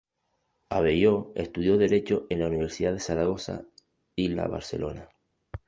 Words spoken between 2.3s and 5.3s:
en la Universidad de Zaragoza y la Barcelona.